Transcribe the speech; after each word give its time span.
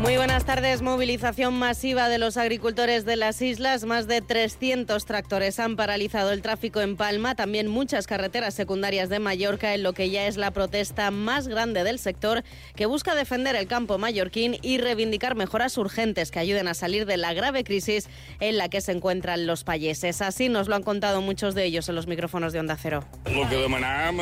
Muy 0.00 0.16
buenas 0.16 0.46
tardes. 0.46 0.80
Movilización 0.80 1.58
masiva 1.58 2.08
de 2.08 2.16
los 2.16 2.38
agricultores 2.38 3.04
de 3.04 3.16
las 3.16 3.42
islas. 3.42 3.84
Más 3.84 4.06
de 4.08 4.22
300 4.22 5.04
tractores 5.04 5.60
han 5.60 5.76
paralizado 5.76 6.32
el 6.32 6.40
tráfico 6.40 6.80
en 6.80 6.96
Palma. 6.96 7.34
También 7.34 7.68
muchas 7.68 8.06
carreteras 8.06 8.54
secundarias 8.54 9.10
de 9.10 9.18
Mallorca 9.18 9.74
en 9.74 9.82
lo 9.82 9.92
que 9.92 10.08
ya 10.08 10.26
es 10.26 10.38
la 10.38 10.52
protesta 10.52 11.10
más 11.10 11.48
grande 11.48 11.84
del 11.84 11.98
sector 11.98 12.44
que 12.74 12.86
busca 12.86 13.14
defender 13.14 13.56
el 13.56 13.66
campo 13.66 13.98
mallorquín 13.98 14.56
y 14.62 14.78
reivindicar 14.78 15.34
mejoras 15.34 15.76
urgentes 15.76 16.30
que 16.30 16.38
ayuden 16.38 16.66
a 16.68 16.72
salir 16.72 17.04
de 17.04 17.18
la 17.18 17.34
grave 17.34 17.62
crisis 17.62 18.08
en 18.40 18.56
la 18.56 18.70
que 18.70 18.80
se 18.80 18.92
encuentran 18.92 19.46
los 19.46 19.64
payeses. 19.64 20.22
Así 20.22 20.48
nos 20.48 20.66
lo 20.66 20.76
han 20.76 20.82
contado 20.82 21.20
muchos 21.20 21.54
de 21.54 21.66
ellos 21.66 21.90
en 21.90 21.94
los 21.94 22.06
micrófonos 22.06 22.54
de 22.54 22.60
Onda 22.60 22.78
Cero. 22.80 23.04
Lo 23.26 23.46
que 23.48 23.60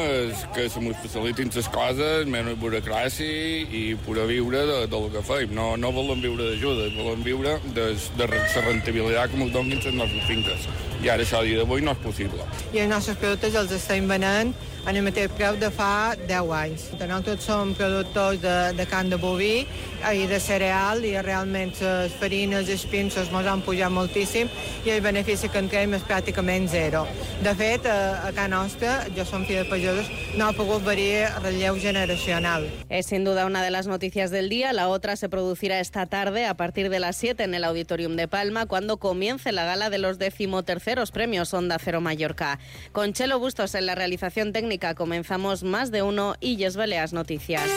és 0.09 0.47
que 0.55 0.69
se 0.69 0.81
mos 0.81 0.97
facilitin 1.03 1.51
les 1.55 1.69
coses, 1.73 2.27
menys 2.31 2.59
burocràcia 2.61 3.65
i 3.71 3.95
poder 4.07 4.27
viure 4.29 4.65
de, 4.67 4.79
de 4.87 5.01
lo 5.01 5.11
que 5.13 5.23
feim. 5.23 5.55
No, 5.55 5.68
no 5.77 5.91
volen 5.93 6.23
viure 6.23 6.51
d'ajuda, 6.51 6.89
volen 6.97 7.25
viure 7.27 7.59
de, 7.75 7.91
de 8.17 8.29
la 8.31 8.63
rentabilitat 8.65 9.33
que 9.33 9.43
ens 9.43 9.53
donin 9.53 9.83
les 9.85 9.95
nostres 9.95 10.25
finques. 10.31 10.69
I 10.99 11.13
ara 11.13 11.23
això 11.23 11.39
a 11.39 11.47
dia 11.47 11.61
d'avui 11.61 11.85
no 11.85 11.95
és 11.95 12.01
possible. 12.03 12.43
I 12.75 12.83
els 12.83 12.91
nostres 12.91 13.19
productes 13.21 13.55
els 13.55 13.75
estem 13.77 14.09
venent 14.11 14.51
en 14.89 14.97
el 14.97 15.05
mateix 15.05 15.31
preu 15.37 15.57
de 15.61 15.69
fa 15.75 16.17
10 16.17 16.51
anys. 16.57 16.87
Nosaltres 16.97 17.45
som 17.45 17.75
productors 17.77 18.41
de, 18.43 18.57
de 18.79 18.87
carn 18.89 19.11
de 19.13 19.19
boví 19.21 19.67
i 20.15 20.27
de 20.31 20.39
cereal 20.41 21.05
i 21.05 21.13
realment 21.21 21.75
les 21.83 22.15
farines 22.19 22.71
i 22.71 22.75
els 22.77 22.87
pinços 22.89 23.29
ens 23.29 23.51
han 23.53 23.63
pujat 23.67 23.93
moltíssim 23.93 24.49
i 24.87 24.95
el 24.95 25.03
benefici 25.05 25.51
que 25.53 25.61
en 25.61 25.69
creiem 25.69 25.99
és 25.99 26.07
pràcticament 26.09 26.71
zero. 26.73 27.05
De 27.45 27.53
fet, 27.59 27.87
a, 27.87 28.29
a 28.31 28.33
casa 28.33 28.49
nostra, 28.49 28.97
jo 29.15 29.27
som 29.29 29.45
fill 29.45 29.61
de 29.61 29.69
pagesos, 29.69 30.09
no 30.39 30.49
ha 30.49 30.57
pogut 30.57 30.83
venir 30.87 31.29
relleu 31.43 31.79
generacional. 31.79 32.67
Es 32.89 33.07
sin 33.07 33.25
duda 33.25 33.47
una 33.47 33.63
de 33.63 33.71
las 33.71 33.87
noticias 33.87 34.31
del 34.31 34.49
día. 34.49 34.73
La 34.73 34.89
otra 34.89 35.17
se 35.17 35.29
producirá 35.29 35.81
esta 35.81 36.07
tarde 36.07 36.47
a 36.47 36.55
partir 36.55 36.89
de 36.89 36.99
las 36.99 37.17
7 37.17 37.45
en 37.45 37.55
el 37.55 37.65
Auditorium 37.65 38.17
de 38.17 38.27
Palma 38.27 38.67
cuando 38.67 38.97
comience 38.97 39.53
la 39.53 39.65
gala 39.65 39.91
de 39.91 39.99
los 39.99 40.19
decimoterceros 40.19 40.88
premios 41.13 41.53
Onda 41.53 41.79
Cero 41.79 42.01
Mallorca. 42.01 42.59
Con 42.93 43.13
Chelo 43.13 43.39
Bustos 43.39 43.75
en 43.75 43.87
la 43.87 43.95
realización 43.95 44.53
técnica 44.53 44.95
comenzamos 44.95 45.63
más 45.63 45.91
de 45.91 46.03
uno 46.03 46.35
y 46.41 46.57
Yes 46.57 46.77
Baleas 46.77 47.13
Noticias. 47.13 47.69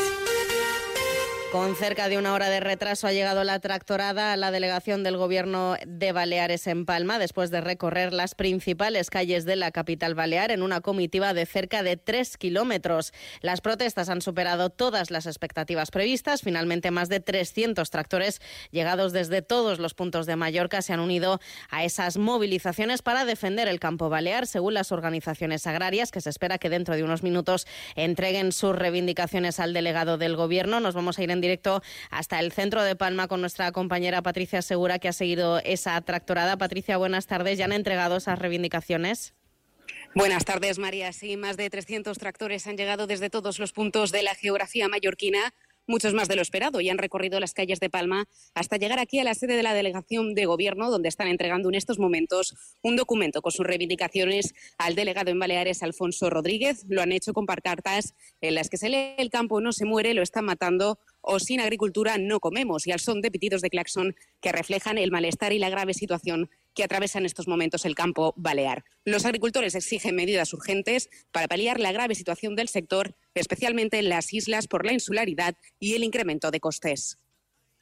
Con 1.52 1.76
cerca 1.76 2.08
de 2.08 2.18
una 2.18 2.34
hora 2.34 2.50
de 2.50 2.62
retraso 2.62 3.08
ha 3.08 3.12
llegado 3.12 3.44
la 3.44 3.60
tractorada 3.60 4.32
a 4.32 4.38
la 4.38 4.52
delegación 4.52 5.04
del 5.04 5.18
Gobierno 5.18 5.76
de 5.86 6.14
Baleares 6.14 6.66
en 6.66 6.86
Palma 6.86 7.20
después 7.20 7.52
de 7.52 7.60
recorrer 7.60 8.14
las 8.14 8.36
principales 8.36 9.10
calles 9.10 9.44
de 9.44 9.58
la 9.58 9.72
capital 9.72 10.16
balear 10.16 10.52
en 10.52 10.62
una 10.62 10.80
comitiva 10.80 11.34
de 11.34 11.46
cerca 11.46 11.84
de 11.84 11.98
tres 11.98 12.38
kilómetros. 12.38 13.12
Las 13.42 13.60
protestas 13.60 14.08
han 14.08 14.22
superado 14.22 14.70
todas 14.70 15.12
las 15.12 15.26
expectativas 15.26 15.92
previstas. 15.92 16.42
Finalmente, 16.42 16.90
más 16.90 17.10
de 17.10 17.20
300 17.20 17.90
tractores 17.90 18.40
llegados 18.72 19.12
desde 19.12 19.42
todos 19.42 19.78
los 19.78 19.94
puntos 19.94 20.28
de 20.28 20.38
Mallorca 20.38 20.82
se 20.82 20.94
han 20.94 21.02
unido 21.02 21.42
a 21.70 21.84
esas 21.84 22.16
movilizaciones 22.16 23.02
para 23.02 23.26
defender 23.26 23.68
el 23.68 23.82
campo 23.82 24.08
balear, 24.08 24.48
según 24.48 24.76
las 24.76 24.94
organizaciones 24.94 25.68
agrarias, 25.68 26.12
que 26.12 26.22
se 26.22 26.30
espera 26.30 26.60
que 26.60 26.70
dentro 26.70 26.96
de 26.96 27.04
unos 27.04 27.24
minutos 27.24 27.68
entreguen 27.98 28.54
sus 28.54 28.74
reivindicaciones 28.74 29.60
al 29.60 29.74
delegado 29.74 30.18
del 30.18 30.38
Gobierno. 30.38 30.80
Nos 30.80 30.96
vamos 30.96 31.20
a 31.20 31.24
ir 31.24 31.32
en 31.32 31.41
directo 31.42 31.82
hasta 32.10 32.40
el 32.40 32.52
centro 32.52 32.84
de 32.84 32.96
Palma 32.96 33.28
con 33.28 33.42
nuestra 33.42 33.72
compañera 33.72 34.22
Patricia 34.22 34.62
Segura, 34.62 35.00
que 35.00 35.08
ha 35.08 35.14
seguido 35.14 35.60
esa 35.60 36.00
tractorada. 36.02 36.58
Patricia, 36.58 36.98
buenas 36.98 37.28
tardes. 37.28 37.58
¿Ya 37.58 37.66
han 37.66 37.74
entregado 37.74 38.18
esas 38.18 38.40
reivindicaciones? 38.40 39.34
Buenas 40.14 40.46
tardes, 40.46 40.78
María. 40.78 41.14
Sí, 41.14 41.38
más 41.38 41.58
de 41.58 41.70
300 41.70 42.18
tractores 42.18 42.68
han 42.68 42.78
llegado 42.78 43.08
desde 43.08 43.30
todos 43.30 43.60
los 43.60 43.72
puntos 43.72 44.12
de 44.12 44.24
la 44.24 44.36
geografía 44.36 44.88
mallorquina 44.88 45.54
muchos 45.88 46.14
más 46.14 46.28
de 46.28 46.36
lo 46.36 46.42
esperado, 46.42 46.82
y 46.82 46.90
han 46.90 46.98
recorrido 46.98 47.40
las 47.40 47.54
calles 47.54 47.80
de 47.80 47.90
Palma 47.90 48.28
hasta 48.54 48.78
llegar 48.78 49.00
aquí 49.00 49.20
a 49.20 49.24
la 49.24 49.36
sede 49.36 49.56
de 49.56 49.64
la 49.64 49.74
delegación 49.74 50.34
de 50.34 50.46
gobierno, 50.46 50.90
donde 50.90 51.10
están 51.10 51.28
entregando 51.28 51.70
en 51.70 51.76
estos 51.76 52.00
momentos 52.00 52.56
un 52.82 52.96
documento 52.96 53.42
con 53.42 53.52
sus 53.52 53.66
reivindicaciones 53.66 54.54
al 54.78 54.96
delegado 54.96 55.32
en 55.32 55.40
Baleares, 55.40 55.84
Alfonso 55.84 56.30
Rodríguez. 56.30 56.86
Lo 56.88 57.02
han 57.02 57.12
hecho 57.12 57.34
con 57.34 57.46
pancartas 57.46 58.16
en 58.42 58.56
las 58.56 58.70
que 58.70 58.78
se 58.78 58.90
lee 58.90 59.16
el 59.18 59.30
campo 59.30 59.62
no 59.62 59.74
se 59.74 59.86
muere, 59.86 60.14
lo 60.14 60.22
están 60.22 60.46
matando 60.46 61.00
o 61.22 61.40
sin 61.40 61.60
agricultura 61.60 62.18
no 62.18 62.40
comemos 62.40 62.88
y 62.88 62.92
al 62.92 63.00
son 63.00 63.22
de 63.22 63.32
pitidos 63.32 63.62
de 63.62 63.70
claxon 63.70 64.16
que 64.42 64.52
reflejan 64.52 64.98
el 64.98 65.12
malestar 65.12 65.54
y 65.54 65.60
la 65.60 65.70
grave 65.70 65.94
situación 65.94 66.50
que 66.74 66.84
atraviesa 66.84 67.20
en 67.20 67.26
estos 67.26 67.48
momentos 67.48 67.86
el 67.86 67.96
campo 67.96 68.34
balear. 68.38 68.84
Los 69.06 69.26
agricultores 69.26 69.76
exigen 69.76 70.16
medidas 70.16 70.54
urgentes 70.54 71.10
para 71.32 71.48
paliar 71.48 71.80
la 71.80 71.92
grave 71.92 72.16
situación 72.16 72.56
del 72.56 72.70
sector, 72.70 73.16
especialmente 73.36 74.00
en 74.00 74.10
las 74.10 74.34
islas 74.34 74.68
por 74.68 74.86
la 74.86 74.94
insularidad 74.94 75.56
y 75.80 75.96
el 75.96 76.04
incremento 76.04 76.52
de 76.52 76.60
costes. 76.60 77.18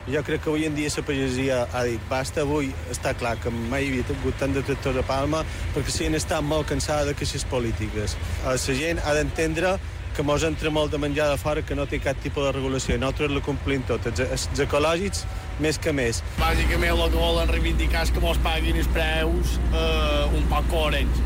Jo 0.07 0.23
crec 0.23 0.41
que 0.41 0.49
avui 0.49 0.63
en 0.63 0.75
dia 0.75 0.89
la 0.95 1.03
pagesia 1.03 1.67
ha 1.75 1.83
dit 1.83 1.99
basta, 2.09 2.41
avui 2.41 2.71
està 2.89 3.11
clar 3.19 3.35
que 3.43 3.51
mai 3.51 3.83
hi 3.83 3.89
havia 3.91 4.15
hagut 4.15 4.37
tant 4.39 4.53
de 4.55 4.63
tractors 4.63 4.97
a 4.97 5.03
Palma 5.03 5.43
perquè 5.75 5.91
s'hi 5.91 6.07
han 6.07 6.15
estat 6.15 6.41
molt 6.41 6.69
cansada 6.71 7.05
de 7.09 7.13
queixes 7.19 7.43
polítiques. 7.43 8.15
La 8.45 8.55
gent 8.57 9.03
ha 9.03 9.13
d'entendre 9.13 9.75
que 10.19 10.23
mos 10.27 10.43
entra 10.43 10.67
molt 10.67 10.91
de 10.91 10.97
menjar 10.99 11.29
de 11.31 11.37
fora 11.39 11.61
que 11.63 11.75
no 11.79 11.85
té 11.87 11.95
cap 12.03 12.17
tipus 12.19 12.43
de 12.43 12.49
regulació. 12.51 12.97
Nosaltres 12.99 13.31
la 13.31 13.39
complim 13.39 13.85
tot, 13.87 14.03
els, 14.09 14.19
els 14.19 14.61
ecològics 14.65 15.21
més 15.63 15.77
que 15.79 15.93
més. 15.95 16.17
Bàsicament 16.35 16.91
el 16.91 17.13
que 17.13 17.21
volen 17.21 17.47
reivindicar 17.47 18.01
és 18.03 18.11
que 18.11 18.19
mos 18.19 18.41
paguin 18.43 18.75
els 18.81 18.89
preus 18.91 19.53
eh, 19.71 20.25
un 20.35 20.43
poc 20.51 20.67
coherents 20.73 21.21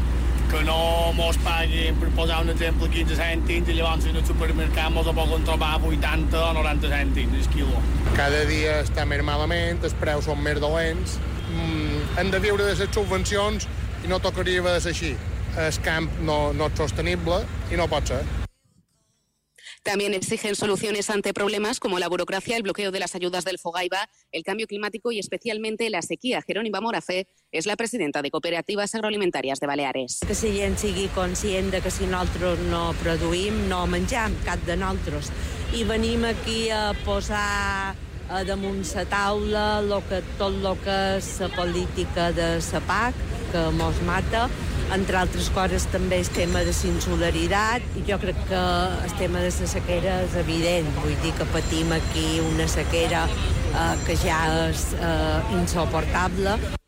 que 0.52 0.62
no 0.68 0.76
mos 1.18 1.40
paguin, 1.42 1.98
per 1.98 2.12
posar 2.20 2.44
un 2.46 2.52
exemple, 2.54 2.92
15 2.94 3.18
cèntims 3.18 3.72
i 3.74 3.80
llavors 3.80 4.06
en 4.12 4.22
el 4.22 4.28
supermercat 4.30 4.94
mos 4.94 5.10
ho 5.10 5.16
poden 5.18 5.50
trobar 5.50 5.72
80 5.82 6.38
o 6.44 6.54
90 6.60 6.94
cèntims 6.94 7.42
el 7.42 7.50
quilo. 7.56 7.82
Cada 8.14 8.44
dia 8.52 8.78
està 8.84 9.08
més 9.10 9.26
malament, 9.26 9.82
els 9.82 9.98
preus 10.04 10.30
són 10.30 10.46
més 10.46 10.62
dolents, 10.62 11.18
mm, 11.50 12.14
hem 12.22 12.30
de 12.30 12.46
viure 12.46 12.70
de 12.70 12.78
les 12.78 12.94
subvencions 12.94 13.66
i 14.06 14.14
no 14.14 14.22
tocaria 14.22 14.62
de 14.70 14.78
ser 14.86 14.94
així. 14.94 15.16
El 15.58 15.84
camp 15.86 16.14
no, 16.22 16.40
no 16.54 16.70
és 16.70 16.78
sostenible 16.78 17.42
i 17.74 17.82
no 17.82 17.90
pot 17.90 18.14
ser. 18.14 18.22
También 19.84 20.14
exigen 20.14 20.56
soluciones 20.56 21.10
ante 21.10 21.34
problemas 21.34 21.82
como 21.82 22.00
la 22.00 22.08
burocracia, 22.08 22.56
el 22.56 22.64
bloqueo 22.64 22.90
de 22.92 23.00
las 23.00 23.16
ayudas 23.16 23.44
del 23.44 23.60
Fogaiba, 23.60 24.10
el 24.32 24.44
cambio 24.44 24.66
climático 24.66 25.12
y 25.12 25.20
especialmente 25.20 25.90
la 25.90 26.02
sequía. 26.02 26.42
Jerónima 26.42 26.80
Morafé 26.80 27.28
és 27.52 27.68
la 27.68 27.76
presidenta 27.76 28.22
de 28.22 28.32
Cooperatives 28.32 28.96
Agroalimentàries 28.96 29.60
de 29.60 29.68
Baleares. 29.68 30.22
Que 30.24 30.32
la 30.40 30.54
gent 30.56 30.80
sigui 30.80 31.10
conscient 31.12 31.70
de 31.76 31.82
que 31.84 31.92
si 31.92 32.08
nosaltres 32.08 32.64
no 32.72 32.94
produïm, 33.04 33.68
no 33.68 33.84
mengem 33.86 34.40
cap 34.48 34.64
de 34.64 34.80
nosaltres. 34.80 35.34
I 35.76 35.84
venim 35.84 36.24
aquí 36.32 36.70
a 36.72 36.94
posar 37.04 37.94
a 38.32 38.44
damunt 38.48 38.88
la 38.96 39.04
taula 39.04 39.82
lo 39.82 40.00
que, 40.08 40.24
tot 40.40 40.64
el 40.64 40.78
que 40.80 41.00
és 41.18 41.28
la 41.44 41.52
política 41.52 42.32
de 42.32 42.56
la 42.72 42.80
PAC, 42.88 43.20
que 43.52 43.68
mos 43.76 44.00
mata, 44.08 44.48
entre 44.94 45.18
altres 45.18 45.50
coses 45.54 45.88
també 45.94 46.20
el 46.22 46.30
tema 46.36 46.62
de 46.68 46.74
insularitat 46.90 47.98
i 47.98 48.04
jo 48.10 48.20
crec 48.22 48.38
que 48.50 48.62
el 49.08 49.18
tema 49.18 49.42
de 49.42 49.50
la 49.50 49.72
sequera 49.74 50.20
és 50.28 50.38
evident, 50.44 50.92
vull 51.02 51.18
dir 51.26 51.34
que 51.40 51.50
patim 51.56 51.92
aquí 51.98 52.28
una 52.54 52.70
sequera 52.70 53.26
eh, 53.26 53.90
que 54.06 54.20
ja 54.22 54.40
és 54.70 54.94
eh, 55.00 55.58
insoportable. 55.58 56.83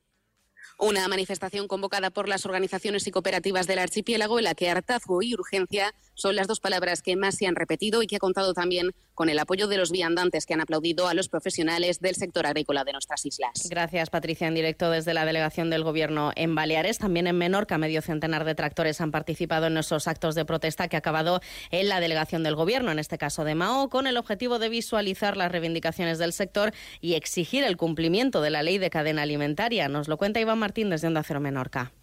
Una 0.78 1.08
manifestación 1.08 1.70
convocada 1.70 2.12
por 2.12 2.28
las 2.28 2.46
organizaciones 2.46 3.08
y 3.08 3.12
cooperativas 3.12 3.66
del 3.66 3.80
archipiélago 3.80 4.40
en 4.40 4.44
la 4.44 4.56
que 4.56 4.70
hartazgo 4.70 5.22
y 5.22 5.34
urgencia 5.34 5.94
son 6.16 6.36
las 6.36 6.48
dos 6.48 6.60
palabras 6.60 7.02
que 7.02 7.16
más 7.16 7.36
se 7.36 7.48
han 7.48 7.56
repetido 7.56 8.04
y 8.04 8.08
que 8.08 8.18
ha 8.18 8.20
contado 8.20 8.54
también 8.54 8.92
con 9.14 9.30
el 9.30 9.40
apoyo 9.40 9.68
de 9.68 9.78
los 9.78 9.92
viandantes 9.92 10.46
que 10.46 10.54
han 10.54 10.60
aplaudido 10.60 11.08
a 11.08 11.14
los 11.14 11.30
profesionales 11.30 12.02
del 12.02 12.16
sector 12.16 12.46
agrícola 12.46 12.84
de 12.84 12.92
nuestras 12.92 13.26
islas. 13.26 13.70
Gracias, 13.70 14.10
Patricia. 14.10 14.48
En 14.48 14.54
directo 14.54 14.92
desde 14.92 15.14
la 15.14 15.24
delegación 15.24 15.70
del 15.70 15.84
Gobierno 15.84 16.34
en 16.36 16.56
Baleares. 16.56 16.98
También 16.98 17.28
en 17.28 17.38
Menorca, 17.38 17.78
medio 17.78 18.02
centenar 18.02 18.44
de 18.44 18.56
tractores 18.56 19.00
han 19.00 19.12
participado 19.12 19.68
en 19.68 19.78
esos 19.78 20.10
actos 20.10 20.36
de 20.36 20.44
protesta 20.44 20.90
que 20.90 20.98
ha 20.98 21.00
acabado 21.00 21.40
en 21.72 21.88
la 21.88 22.02
delegación 22.02 22.44
del 22.44 22.56
Gobierno, 22.56 22.92
en 22.92 23.00
este 23.00 23.18
caso 23.18 23.46
de 23.46 23.56
Mao, 23.56 23.88
con 23.88 24.08
el 24.08 24.18
objetivo 24.18 24.60
de 24.60 24.68
visualizar 24.68 25.38
las 25.38 25.52
reivindicaciones 25.52 26.18
del 26.18 26.34
sector 26.34 26.74
y 27.00 27.14
exigir 27.14 27.64
el 27.64 27.78
cumplimiento 27.78 28.42
de 28.42 28.50
la 28.50 28.62
ley 28.62 28.78
de 28.78 28.90
cadena 28.90 29.22
alimentaria. 29.22 29.88
Nos 29.88 30.10
lo 30.10 30.18
cuenta 30.18 30.42
Iván 30.42 30.60
Martín 30.66 30.90
desde 30.90 31.06
Onda 31.06 31.22
Cero 31.22 31.38
Menorca. 31.40 31.94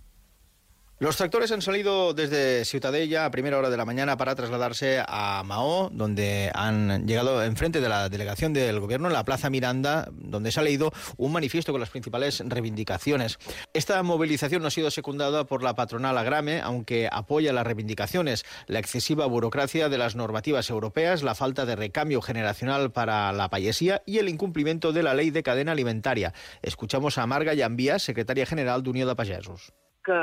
Los 1.02 1.16
tractores 1.16 1.50
han 1.50 1.62
salido 1.62 2.14
desde 2.14 2.64
Ciutadella 2.64 3.24
a 3.24 3.32
primera 3.32 3.58
hora 3.58 3.70
de 3.70 3.76
la 3.76 3.84
mañana 3.84 4.16
para 4.16 4.36
trasladarse 4.36 5.02
a 5.04 5.42
Mao, 5.44 5.90
donde 5.90 6.52
han 6.54 7.08
llegado 7.08 7.42
enfrente 7.42 7.80
de 7.80 7.88
la 7.88 8.08
delegación 8.08 8.52
del 8.52 8.78
gobierno 8.78 9.08
en 9.08 9.14
la 9.14 9.24
Plaza 9.24 9.50
Miranda, 9.50 10.08
donde 10.12 10.52
se 10.52 10.60
ha 10.60 10.62
leído 10.62 10.92
un 11.16 11.32
manifiesto 11.32 11.72
con 11.72 11.80
las 11.80 11.90
principales 11.90 12.40
reivindicaciones. 12.46 13.40
Esta 13.74 14.00
movilización 14.04 14.62
no 14.62 14.68
ha 14.68 14.70
sido 14.70 14.92
secundada 14.92 15.42
por 15.44 15.64
la 15.64 15.74
patronal 15.74 16.16
Agrame, 16.16 16.60
aunque 16.60 17.08
apoya 17.10 17.52
las 17.52 17.66
reivindicaciones, 17.66 18.44
la 18.68 18.78
excesiva 18.78 19.26
burocracia 19.26 19.88
de 19.88 19.98
las 19.98 20.14
normativas 20.14 20.70
europeas, 20.70 21.24
la 21.24 21.34
falta 21.34 21.66
de 21.66 21.74
recambio 21.74 22.22
generacional 22.22 22.92
para 22.92 23.32
la 23.32 23.50
payesía 23.50 24.04
y 24.06 24.18
el 24.18 24.28
incumplimiento 24.28 24.92
de 24.92 25.02
la 25.02 25.14
ley 25.14 25.30
de 25.30 25.42
cadena 25.42 25.72
alimentaria. 25.72 26.32
Escuchamos 26.62 27.18
a 27.18 27.26
Marga 27.26 27.54
Llambía, 27.54 27.98
secretaria 27.98 28.46
general 28.46 28.84
de 28.84 28.90
Unión 28.90 29.08
de. 29.08 29.72
Que, 30.04 30.18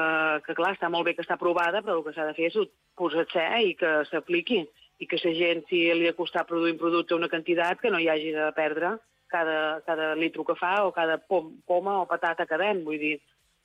que 0.46 0.56
clar, 0.58 0.74
està 0.76 0.90
molt 0.92 1.08
bé 1.08 1.16
que 1.16 1.24
està 1.26 1.38
aprovada, 1.38 1.82
però 1.82 1.98
el 1.98 2.06
que 2.06 2.14
s'ha 2.16 2.28
de 2.28 2.36
fer 2.38 2.50
és 2.52 2.58
posar-se 3.00 3.46
i 3.66 3.76
que 3.80 4.00
s'apliqui 4.10 4.64
i 5.00 5.08
que 5.08 5.20
la 5.24 5.34
gent, 5.36 5.64
si 5.70 5.86
li 5.96 6.10
ha 6.10 6.16
costat 6.18 6.48
produir 6.48 6.76
un 6.76 6.82
producte 6.82 7.16
una 7.16 7.30
quantitat, 7.32 7.80
que 7.80 7.92
no 7.92 8.00
hi 8.00 8.10
hagi 8.12 8.34
de 8.36 8.50
perdre 8.56 8.98
cada, 9.30 9.80
cada 9.88 10.16
litro 10.16 10.44
que 10.44 10.58
fa 10.60 10.84
o 10.86 10.92
cada 10.92 11.18
pom, 11.18 11.54
poma 11.66 12.02
o 12.02 12.08
patata 12.08 12.46
que 12.50 12.58
ven. 12.60 12.84
Vull 12.84 13.00
dir, 13.00 13.14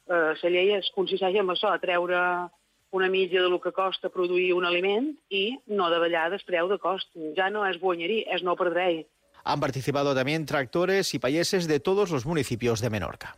eh, 0.06 0.34
la 0.38 0.52
llei 0.52 0.76
es 0.78 0.92
consisteix 0.94 1.40
en 1.40 1.50
això, 1.50 1.72
a 1.72 1.82
treure 1.82 2.20
una 2.94 3.10
mitja 3.10 3.42
del 3.42 3.58
que 3.58 3.72
costa 3.74 4.12
produir 4.14 4.52
un 4.54 4.68
aliment 4.68 5.10
i 5.34 5.58
no 5.66 5.90
davallar 5.90 6.28
el 6.30 6.46
preu 6.46 6.70
de 6.70 6.78
cost. 6.78 7.10
Ja 7.34 7.50
no 7.50 7.66
és 7.66 7.80
guanyerí, 7.82 8.22
és 8.30 8.46
no 8.46 8.54
perdre. 8.54 9.08
Han 9.42 9.60
participado 9.60 10.14
también 10.14 10.46
tractores 10.46 11.12
y 11.14 11.18
payeses 11.18 11.66
de 11.66 11.80
todos 11.80 12.10
los 12.10 12.24
municipios 12.24 12.80
de 12.80 12.90
Menorca. 12.90 13.36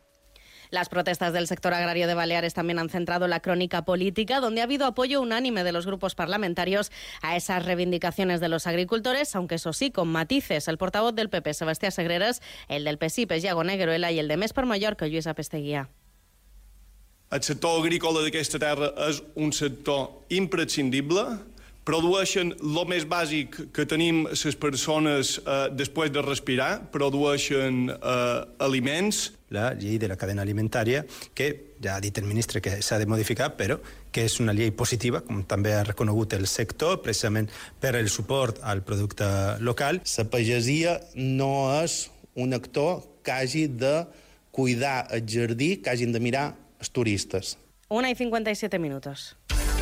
Las 0.71 0.89
protestas 0.89 1.33
del 1.33 1.47
sector 1.47 1.75
agrario 1.75 2.07
de 2.07 2.15
Baleares 2.15 2.55
también 2.55 2.79
han 2.79 2.89
centrado 2.89 3.29
la 3.29 3.41
crónica 3.41 3.85
política, 3.85 4.41
donde 4.41 4.61
ha 4.61 4.65
habido 4.65 4.87
apoyo 4.87 5.21
unánime 5.21 5.65
de 5.65 5.73
los 5.73 5.87
grupos 5.87 6.15
parlamentarios 6.15 6.91
a 7.23 7.37
esas 7.37 7.65
reivindicaciones 7.65 8.41
de 8.41 8.49
los 8.49 8.67
agricultores, 8.67 9.35
aunque 9.37 9.57
eso 9.57 9.73
sí, 9.73 9.91
con 9.91 10.09
matices. 10.09 10.69
El 10.69 10.79
portavoz 10.79 11.15
del 11.15 11.31
PP, 11.31 11.55
Sebastián 11.55 11.93
Segreras, 11.93 12.43
el 12.69 12.85
del 12.85 12.99
PSI, 12.99 13.27
Yago 13.41 13.65
Negueruela, 13.65 14.13
y 14.13 14.19
el 14.19 14.29
de 14.29 14.37
Més 14.37 14.53
per 14.53 14.67
Mallorca, 14.67 15.07
Lluís. 15.07 15.27
El 15.27 15.35
sector 17.43 17.81
agrícola 17.81 18.23
d'aquesta 18.23 18.59
terra 18.63 18.93
és 19.09 19.19
un 19.35 19.51
sector 19.51 20.23
imprescindible 20.31 21.25
produeixen 21.87 22.51
el 22.59 22.79
més 22.91 23.07
bàsic 23.07 23.61
que 23.75 23.87
tenim 23.89 24.25
les 24.27 24.59
persones 24.59 25.37
eh, 25.39 25.57
després 25.73 26.11
de 26.13 26.23
respirar, 26.25 26.71
produeixen 26.93 27.87
eh, 27.95 28.67
aliments. 28.67 29.31
La 29.55 29.71
llei 29.79 30.01
de 30.03 30.09
la 30.11 30.17
cadena 30.19 30.43
alimentària, 30.43 31.05
que 31.39 31.77
ja 31.83 31.95
ha 31.95 32.03
dit 32.03 32.19
el 32.19 32.27
ministre 32.27 32.59
que 32.61 32.81
s'ha 32.83 32.99
de 32.99 33.07
modificar, 33.07 33.53
però 33.55 33.79
que 34.11 34.25
és 34.27 34.41
una 34.43 34.55
llei 34.57 34.73
positiva, 34.75 35.21
com 35.23 35.45
també 35.47 35.77
ha 35.77 35.85
reconegut 35.87 36.35
el 36.35 36.49
sector, 36.51 36.99
precisament 37.05 37.47
per 37.81 37.95
el 37.95 38.11
suport 38.11 38.59
al 38.67 38.83
producte 38.83 39.29
local. 39.63 40.03
La 40.03 40.27
pagesia 40.33 40.99
no 41.15 41.53
és 41.85 42.09
un 42.35 42.59
actor 42.59 43.05
que 43.23 43.37
hagi 43.37 43.67
de 43.69 44.01
cuidar 44.51 45.07
el 45.15 45.23
jardí, 45.29 45.77
que 45.79 45.95
hagin 45.95 46.11
de 46.17 46.21
mirar 46.21 46.49
els 46.81 46.91
turistes. 46.91 47.57
Una 47.89 48.11
y 48.11 48.17
57 48.17 48.81
minutos. 48.81 49.37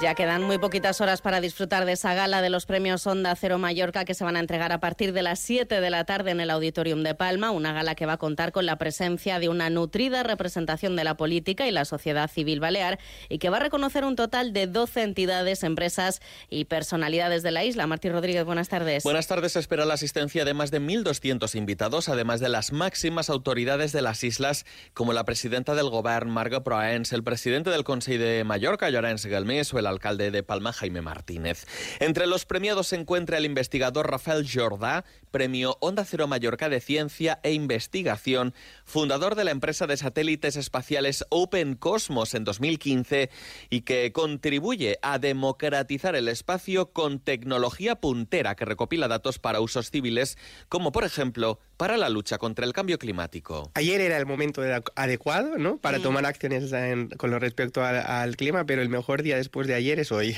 Ya 0.00 0.14
quedan 0.14 0.42
muy 0.42 0.56
poquitas 0.56 1.02
horas 1.02 1.20
para 1.20 1.42
disfrutar 1.42 1.84
de 1.84 1.92
esa 1.92 2.14
gala 2.14 2.40
de 2.40 2.48
los 2.48 2.64
premios 2.64 3.06
Onda 3.06 3.36
Cero 3.36 3.58
Mallorca 3.58 4.06
que 4.06 4.14
se 4.14 4.24
van 4.24 4.34
a 4.34 4.40
entregar 4.40 4.72
a 4.72 4.80
partir 4.80 5.12
de 5.12 5.22
las 5.22 5.40
7 5.40 5.78
de 5.78 5.90
la 5.90 6.04
tarde 6.04 6.30
en 6.30 6.40
el 6.40 6.48
Auditorium 6.48 7.02
de 7.02 7.14
Palma, 7.14 7.50
una 7.50 7.74
gala 7.74 7.94
que 7.94 8.06
va 8.06 8.14
a 8.14 8.16
contar 8.16 8.50
con 8.50 8.64
la 8.64 8.78
presencia 8.78 9.38
de 9.38 9.50
una 9.50 9.68
nutrida 9.68 10.22
representación 10.22 10.96
de 10.96 11.04
la 11.04 11.18
política 11.18 11.68
y 11.68 11.70
la 11.70 11.84
sociedad 11.84 12.30
civil 12.30 12.60
balear 12.60 12.98
y 13.28 13.36
que 13.36 13.50
va 13.50 13.58
a 13.58 13.60
reconocer 13.60 14.06
un 14.06 14.16
total 14.16 14.54
de 14.54 14.66
12 14.66 15.02
entidades, 15.02 15.62
empresas 15.62 16.22
y 16.48 16.64
personalidades 16.64 17.42
de 17.42 17.50
la 17.50 17.62
isla. 17.62 17.86
Martín 17.86 18.12
Rodríguez, 18.12 18.46
buenas 18.46 18.70
tardes. 18.70 19.04
Buenas 19.04 19.26
tardes. 19.26 19.52
Se 19.52 19.58
espera 19.58 19.84
la 19.84 19.94
asistencia 19.94 20.46
de 20.46 20.54
más 20.54 20.70
de 20.70 20.80
1.200 20.80 21.54
invitados, 21.56 22.08
además 22.08 22.40
de 22.40 22.48
las 22.48 22.72
máximas 22.72 23.28
autoridades 23.28 23.92
de 23.92 24.00
las 24.00 24.24
islas, 24.24 24.64
como 24.94 25.12
la 25.12 25.24
presidenta 25.24 25.74
del 25.74 25.90
Gobierno, 25.90 26.32
Marga 26.32 26.64
Proaens, 26.64 27.12
el 27.12 27.22
presidente 27.22 27.68
del 27.68 27.84
Consejo 27.84 28.24
de 28.24 28.44
Mallorca, 28.44 28.88
Llorenç 28.88 29.26
Galmés, 29.26 29.73
el 29.78 29.86
alcalde 29.86 30.30
de 30.30 30.42
Palma, 30.42 30.72
Jaime 30.72 31.02
Martínez. 31.02 31.66
Entre 32.00 32.26
los 32.26 32.44
premiados 32.44 32.88
se 32.88 32.96
encuentra 32.96 33.38
el 33.38 33.44
investigador 33.44 34.10
Rafael 34.10 34.46
Jordá, 34.48 35.04
premio 35.30 35.76
Onda 35.80 36.04
Cero 36.04 36.26
Mallorca 36.26 36.68
de 36.68 36.80
Ciencia 36.80 37.40
e 37.42 37.52
Investigación, 37.52 38.54
fundador 38.84 39.34
de 39.34 39.44
la 39.44 39.50
empresa 39.50 39.86
de 39.86 39.96
satélites 39.96 40.56
espaciales 40.56 41.24
Open 41.28 41.74
Cosmos 41.74 42.34
en 42.34 42.44
2015 42.44 43.30
y 43.70 43.80
que 43.82 44.12
contribuye 44.12 44.98
a 45.02 45.18
democratizar 45.18 46.14
el 46.16 46.28
espacio 46.28 46.92
con 46.92 47.20
tecnología 47.20 47.96
puntera 47.96 48.54
que 48.54 48.64
recopila 48.64 49.08
datos 49.08 49.38
para 49.38 49.60
usos 49.60 49.90
civiles, 49.90 50.38
como 50.68 50.92
por 50.92 51.04
ejemplo 51.04 51.58
para 51.76 51.96
la 51.96 52.08
lucha 52.08 52.38
contra 52.38 52.64
el 52.64 52.72
cambio 52.72 52.98
climático. 52.98 53.70
Ayer 53.74 54.00
era 54.00 54.16
el 54.16 54.26
momento 54.26 54.62
adecuado 54.94 55.58
¿no? 55.58 55.78
para 55.78 56.00
tomar 56.00 56.26
acciones 56.26 56.72
con 57.16 57.30
lo 57.30 57.38
respecto 57.38 57.84
al, 57.84 58.36
clima, 58.36 58.64
pero 58.64 58.82
el 58.82 58.88
mejor 58.88 59.22
día 59.22 59.36
después 59.36 59.66
de 59.66 59.74
ayer 59.74 59.98
es 59.98 60.12
hoy. 60.12 60.36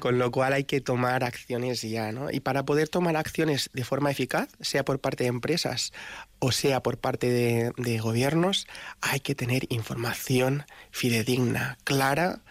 Con 0.00 0.18
lo 0.18 0.30
cual 0.30 0.52
hay 0.52 0.64
que 0.64 0.80
tomar 0.80 1.24
acciones 1.24 1.82
ya. 1.82 2.12
¿no? 2.12 2.30
Y 2.30 2.40
para 2.40 2.64
poder 2.64 2.88
tomar 2.88 3.16
acciones 3.16 3.70
de 3.72 3.84
forma 3.84 4.10
eficaz, 4.10 4.48
sea 4.60 4.84
por 4.84 5.00
parte 5.00 5.24
de 5.24 5.28
empresas 5.28 5.92
o 6.38 6.52
sea 6.52 6.82
por 6.82 6.98
parte 6.98 7.30
de, 7.30 7.72
de 7.78 7.98
gobiernos, 7.98 8.66
hay 9.00 9.20
que 9.20 9.34
tener 9.34 9.64
información 9.70 10.64
fidedigna, 10.90 11.78
clara, 11.84 12.42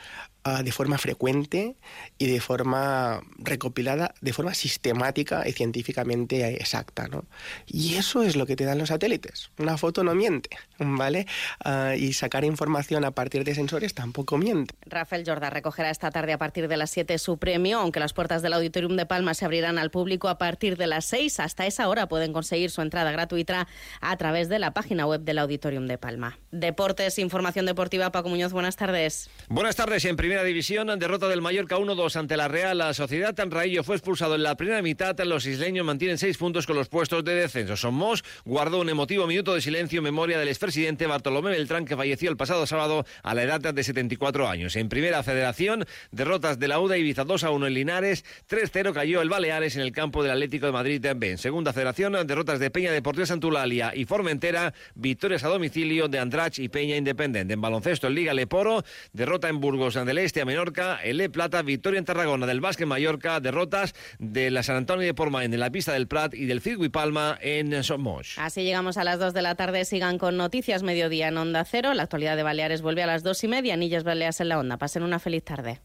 uh, 0.46 0.64
de 0.64 0.72
forma 0.72 0.98
frecuente 0.98 1.76
y 2.18 2.28
de 2.28 2.40
forma 2.40 3.22
recopilada, 3.38 4.14
de 4.22 4.34
forma 4.34 4.54
sistemática 4.54 5.48
y 5.48 5.54
científicamente 5.54 6.56
exacta. 6.56 7.08
¿no? 7.08 7.26
Y 7.68 7.96
eso 7.96 8.24
es 8.24 8.36
lo 8.36 8.46
que 8.46 8.56
te 8.56 8.66
dan 8.66 8.78
los 8.78 8.90
satélites. 8.90 9.52
Una 9.58 9.78
foto 9.78 10.04
no 10.04 10.16
miente, 10.16 10.50
¿vale? 10.80 11.26
Uh, 11.66 11.94
y 11.98 12.14
sacar 12.14 12.44
información 12.46 13.06
a 13.06 13.12
partir 13.12 13.44
de 13.44 13.56
sensores 13.56 13.94
tampoco 13.94 14.38
miente. 14.38 14.76
Rafael 14.86 15.24
Jordá 15.26 15.50
recogerá 15.50 15.90
esta 15.90 16.12
tarde 16.12 16.34
a 16.34 16.38
partir 16.38 16.68
de 16.68 16.78
las 16.78 16.92
7 16.92 17.18
su 17.18 17.38
premio, 17.38 17.80
aunque 17.80 18.00
las 18.00 18.14
puertas 18.14 18.42
del 18.42 18.54
Auditorium 18.54 18.96
de 18.96 19.06
Palma 19.06 19.34
se 19.34 19.46
abrirán 19.46 19.78
al 19.78 19.92
público 19.92 20.30
a 20.30 20.38
partir 20.38 20.78
de 20.78 20.88
las 20.88 21.06
6. 21.06 21.40
Hasta 21.40 21.66
esa 21.66 21.88
hora 21.88 22.08
pueden 22.08 22.34
conseguir 22.34 22.70
su 22.70 22.82
entrada 22.82 23.12
gratuita 23.12 23.68
a 24.02 24.18
través 24.18 24.50
de 24.50 24.60
la 24.60 24.72
página 24.72 25.06
web 25.06 25.22
del 25.22 25.40
Auditorium 25.40 25.88
de 25.88 25.98
Palma. 25.98 26.38
Deportes, 26.52 27.20
información 27.20 27.66
deportiva, 27.66 28.12
Paco 28.12 28.30
Muñoz, 28.30 28.54
buenas 28.54 28.76
tardes. 28.76 29.30
Buenas 29.50 29.76
tardes. 29.76 30.06
En 30.06 30.16
primera 30.34 30.48
división, 30.48 30.88
derrota 30.98 31.28
del 31.28 31.42
Mallorca 31.42 31.78
1-2 31.78 32.16
ante 32.16 32.38
la 32.38 32.48
Real. 32.48 32.80
La 32.80 32.96
Sociedad 32.96 33.36
Tanraillo 33.36 33.84
fue 33.84 33.98
expulsado 33.98 34.34
en 34.34 34.42
la 34.42 34.58
primera 34.58 34.82
mitad. 34.82 35.16
Los 35.20 35.46
isleños 35.46 35.86
mantienen 35.86 36.18
seis 36.18 36.40
puntos 36.40 36.66
con 36.66 36.76
los 36.76 36.90
puestos 36.90 37.24
de 37.24 37.36
descenso. 37.36 37.78
Somos 37.78 38.24
guardó 38.46 38.80
un 38.80 38.90
emotivo 38.90 39.28
minuto 39.28 39.54
de 39.54 39.62
silencio 39.62 40.00
en 40.00 40.06
memoria 40.06 40.40
del 40.40 40.48
expresidente 40.48 41.06
Bartolomé 41.06 41.52
Beltrán, 41.52 41.86
que 41.86 41.96
falleció 41.96 42.32
el 42.32 42.38
pasado 42.38 42.66
sábado 42.66 43.06
a 43.22 43.36
la 43.36 43.44
edad 43.44 43.60
de 43.60 43.84
74 43.84 44.50
años. 44.50 44.76
En 44.76 44.90
primera 44.90 45.22
federación, 45.22 45.86
derrotas 46.10 46.58
de 46.58 46.68
la 46.68 46.80
UDA 46.80 46.98
Ibiza 46.98 47.26
2-1 47.26 47.68
en 47.68 47.74
Linares, 47.76 48.26
3-0 48.50 48.92
cayó 48.92 49.22
el 49.22 49.30
Baleares 49.30 49.76
en 49.76 49.84
el 49.84 49.92
campo 49.92 50.24
del 50.24 50.32
Atlético 50.32 50.66
de 50.66 50.72
Madrid 50.72 51.06
En 51.06 51.38
segunda 51.38 51.74
federación, 51.74 52.14
derrotas 52.26 52.58
de 52.60 52.72
Peña 52.72 52.92
Deportiva 52.92 53.28
Santulalia 53.28 53.92
y 53.94 54.06
Formentera, 54.06 54.74
victorias 54.96 55.44
a 55.44 55.50
domicilio 55.50 56.08
de 56.08 56.18
Andrach 56.18 56.58
y 56.58 56.70
Peña 56.70 56.98
Independiente. 56.98 57.54
En 57.54 57.62
baloncesto, 57.62 58.08
en 58.08 58.16
Liga 58.16 58.34
Leporo, 58.34 58.84
derrota 59.12 59.48
en 59.48 59.60
Burgos 59.60 59.94
del 59.94 60.18
Este 60.24 60.40
a 60.40 60.46
Menorca, 60.46 61.02
el 61.04 61.20
E 61.20 61.30
Plata, 61.30 61.62
victoria 61.64 61.98
en 61.98 62.06
Tarragona 62.06 62.46
del 62.46 62.62
Básquet 62.62 62.88
Mallorca, 62.88 63.42
derrotas 63.42 63.94
de 64.20 64.52
la 64.52 64.64
San 64.64 64.78
Antonio 64.78 65.06
de 65.06 65.14
Porma 65.14 65.44
en 65.44 65.60
la 65.60 65.70
pista 65.70 65.92
del 65.92 66.08
Prat 66.08 66.34
y 66.34 66.46
del 66.46 66.62
Circuit 66.62 66.94
Palma 66.94 67.38
en 67.42 67.84
Somos. 67.84 68.36
Así 68.38 68.64
llegamos 68.64 68.96
a 68.96 69.04
las 69.04 69.20
2 69.20 69.34
de 69.34 69.42
la 69.42 69.56
tarde. 69.56 69.84
Sigan 69.84 70.18
con 70.18 70.38
Noticias 70.38 70.82
Mediodía 70.82 71.28
en 71.28 71.38
Onda 71.38 71.66
Cero. 71.66 71.94
La 71.94 72.04
actualidad 72.04 72.38
de 72.38 72.44
Baleares 72.44 72.82
vuelve 72.82 73.04
a 73.04 73.08
las 73.08 73.24
2 73.24 73.44
y 73.44 73.48
media. 73.50 73.74
Anillas 73.74 74.06
Baleas 74.06 74.40
en 74.40 74.48
la 74.48 74.60
Onda. 74.60 74.78
Pasen 74.78 75.04
una 75.04 75.20
feliz 75.20 75.44
tarde. 75.44 75.82